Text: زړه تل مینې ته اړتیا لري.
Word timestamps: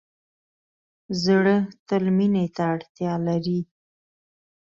زړه 1.23 1.55
تل 1.87 2.03
مینې 2.17 2.45
ته 2.55 2.63
اړتیا 2.73 3.13
لري. 3.27 3.59